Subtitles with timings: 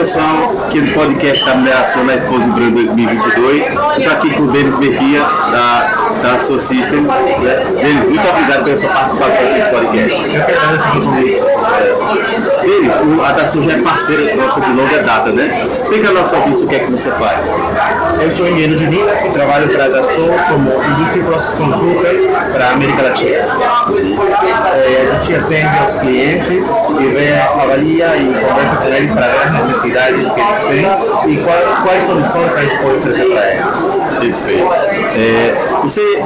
[0.00, 3.68] pessoal, aqui do podcast da Mineração na Expo Branco 2022.
[3.68, 7.10] Eu estou aqui com o Denis Mejia, da, da Soul Systems.
[7.10, 7.64] Né?
[7.82, 10.10] Denis, muito obrigado pela sua participação aqui no podcast.
[10.10, 11.44] Eu agradeço.
[12.00, 15.66] O- a Dassault já é parceira nossa de longa data, né?
[15.72, 17.38] Explica ao nosso ouvinte o que é que você faz.
[18.20, 22.66] Eu sou engenheiro de Minas e trabalho para a Dassault como Industry Process Consultant para
[22.68, 23.36] a América Latina.
[24.74, 26.64] Eh, a gente atende aos clientes
[27.00, 30.60] e vê, avalia e conversa com eles para ver as necessidades que eles
[31.24, 33.64] têm e qual- quais soluções a gente pode oferecer para eles.
[34.20, 34.72] Perfeito.
[35.16, 36.22] É, você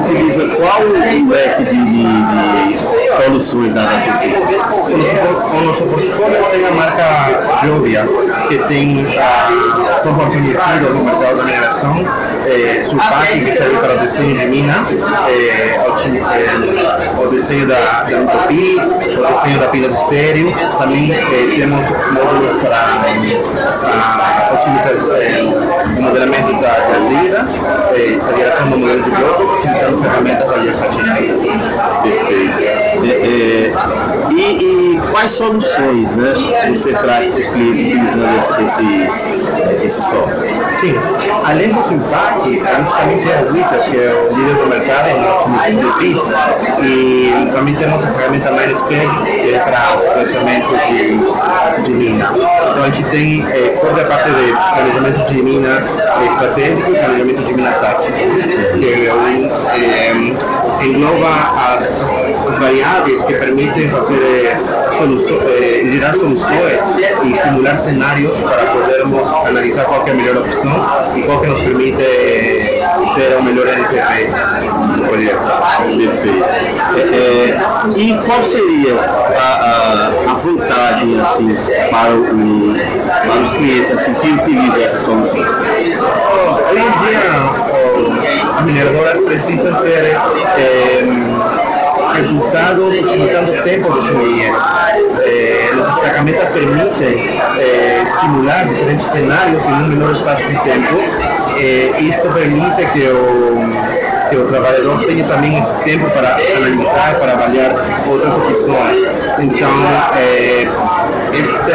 [0.00, 2.78] utiliza qual o leque de, de- de
[3.26, 4.62] soluções da Dassault Systems?
[4.62, 6.44] O nosso, por- o nosso portfólio?
[6.50, 8.08] Tem a marca Jovia,
[8.48, 12.04] que tem a software conhecido no mercado da mineração,
[12.46, 14.84] eh, Sulpac, que serve para o desenho de mina,
[15.28, 21.56] eh, o, eh, o desenho da, da o desenho da pilha de estéreo, também eh,
[21.56, 21.80] temos
[22.12, 25.42] módulos para a utilização, eh,
[25.98, 27.46] o modelamento da jazida,
[28.28, 30.56] a geração do modelo de blocos, utilizando ferramentas da
[35.22, 36.34] quais soluções né,
[36.74, 39.30] você traz para os clientes utilizando esse- esses,
[39.84, 40.50] esse software?
[40.80, 40.94] Sim,
[41.44, 45.08] além do Sulpac, a gente também tem a Wita, que é o líder do mercado
[45.70, 46.32] de bits,
[46.82, 52.32] e também temos a ferramenta MineScan, que é para o processamento de, de mina.
[52.34, 56.94] Então a gente tem eh, toda a parte de planejamento de mina eh, estratégico e
[56.94, 61.28] planejamento de mina tático, que é um, eh, engloba
[61.74, 62.04] as,
[62.52, 66.78] as variáveis que permitem fazer eh, soluço, eh, gerar soluções
[67.24, 70.72] e simular cenários para podermos analisar qual é a melhor opção
[71.16, 74.30] e qual que nos permite eh, ter o melhor NPV
[74.96, 75.52] do projeto.
[75.96, 76.44] Perfeito.
[76.94, 77.60] É, é,
[77.96, 81.54] e qual seria a, a, a vantagem assim,
[81.90, 82.74] para, o,
[83.28, 85.46] para os clientes assim, que utilizam essas soluções?
[86.72, 87.20] En día
[87.70, 90.16] oh, as mineradoras precisam ter
[92.22, 94.62] resultados utilizando tempo dos engenheiros.
[95.24, 97.28] Eh, os destacamentos permitem
[97.58, 100.94] eh, simular diferentes cenários em um menor espaço de tempo.
[101.58, 107.74] Eh, isto permite que o que o trabalhador tenha também tempo para analisar, para avaliar
[108.08, 109.06] outras opções.
[109.38, 109.70] Então,
[110.16, 110.66] eh,
[111.34, 111.72] este,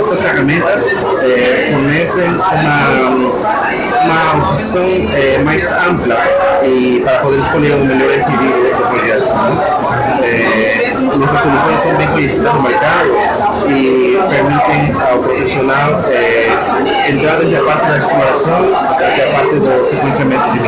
[0.00, 0.82] estas ferramentas
[1.24, 3.42] eh, fornecem uma,
[4.04, 6.16] uma opção eh, mais ampla
[6.64, 8.74] e para poder escolher o melhor equilíbrio
[12.22, 13.08] conhecidas no mercado
[13.68, 19.90] e permitem ao profissional eh, entrar desde a parte da exploração até a parte do
[19.90, 20.58] sequenciamento de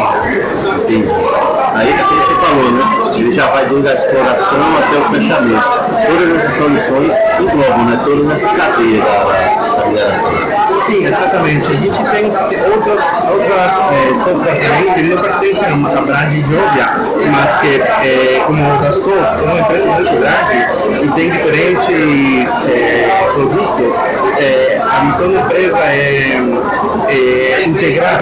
[0.96, 1.53] vida.
[1.74, 3.14] Aí é como você falou, né?
[3.16, 5.68] Ele já vai desde a exploração até o fechamento.
[6.06, 8.00] Todas essas soluções englobam, né?
[8.04, 10.32] Todas essa cadeia da, da mineração.
[10.86, 11.72] Sim, exatamente.
[11.72, 16.90] A gente tem outras eh, software também que não pertencem a uma brand Jovia,
[17.32, 22.50] mas que, eh, como a da Sol, é uma empresa muito grande e tem diferentes
[22.68, 23.94] eh, produtos,
[24.38, 26.38] eh, a missão da empresa é,
[27.08, 28.20] é integrar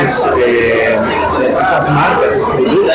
[0.00, 2.94] esses, eh, essas marcas, esses produtos,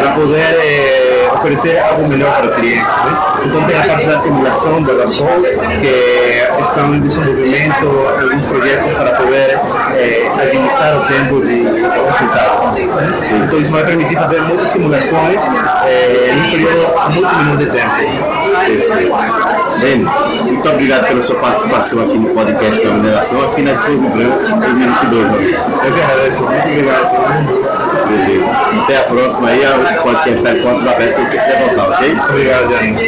[0.00, 2.84] para poder eh, oferecer algo melhor para o cliente.
[2.84, 3.44] Né?
[3.46, 5.42] Então tem a parte da simulação da Gasol,
[5.80, 7.86] que estão em desenvolvimento
[8.20, 9.58] alguns projetos para poder
[9.96, 12.74] eh, administrar o tempo de resultado.
[12.74, 13.44] né?
[13.44, 15.40] Então isso vai permitir fazer muitas simulações
[15.84, 19.49] eh, em um período muito menor de tempo.
[19.80, 20.10] Denis,
[20.42, 25.26] muito obrigado pela sua participação aqui no podcast da mineração, aqui na Exposi Branco 2022,
[25.26, 25.58] meu amigo.
[25.84, 27.90] Eu que agradeço, muito obrigado.
[28.10, 28.50] Beleza.
[28.82, 32.16] Até a próxima aí, o podcast está de portas abertas quando você quiser voltar, ok?
[32.28, 32.98] Obrigado, Jânio.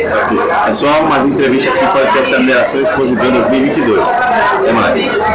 [0.67, 4.11] Pessoal, mais uma entrevista aqui no podcast da mineração Exposi Branco 2022.
[4.11, 5.23] Até mais.